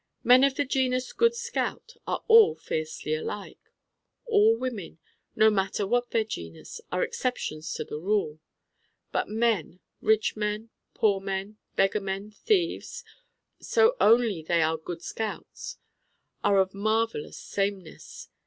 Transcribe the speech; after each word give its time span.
Men 0.23 0.43
of 0.43 0.55
the 0.55 0.65
genus 0.65 1.13
Good 1.13 1.35
Scout 1.35 1.93
are 2.07 2.23
all 2.27 2.55
fiercely 2.55 3.13
alike. 3.13 3.59
All 4.25 4.57
women, 4.57 4.97
no 5.35 5.51
matter 5.51 5.85
what 5.85 6.09
their 6.09 6.23
genus, 6.23 6.81
are 6.91 7.03
exceptions 7.03 7.71
to 7.73 7.83
the 7.83 7.99
rule. 7.99 8.39
But 9.11 9.29
men 9.29 9.79
rich 10.01 10.35
men, 10.35 10.71
poor 10.95 11.19
men, 11.21 11.57
beggar 11.75 12.01
men, 12.01 12.31
thieves: 12.31 13.03
so 13.59 13.95
only 14.01 14.41
they 14.41 14.63
are 14.63 14.75
Good 14.77 15.03
Scouts 15.03 15.77
are 16.43 16.57
of 16.57 16.73
marvelous 16.73 17.37
sameness. 17.37 18.27